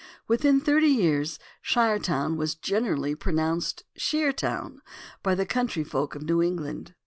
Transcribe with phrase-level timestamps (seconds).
[0.27, 4.81] Within thirty years "Shiretown" was generally pronounced "Sheer town"
[5.21, 6.95] by the country folk of New England.